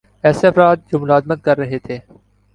ایسے 0.23 0.47
افراد 0.47 0.77
جو 0.89 0.99
ملازمت 0.99 1.43
کررہے 1.45 1.79
تھے 1.85 1.97